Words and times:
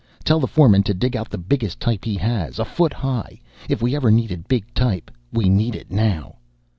Tell 0.23 0.39
the 0.39 0.47
foreman 0.47 0.81
to 0.85 0.95
dig 0.95 1.15
out 1.15 1.29
the 1.29 1.37
biggest 1.37 1.79
type 1.79 2.05
he 2.05 2.15
has. 2.15 2.57
A 2.57 2.65
foot 2.65 2.91
high. 2.91 3.39
If 3.69 3.83
we 3.83 3.95
ever 3.95 4.09
needed 4.09 4.47
big 4.47 4.65
type, 4.73 5.11
we 5.31 5.47
need 5.47 5.75
it 5.75 5.91
now!" 5.91 6.37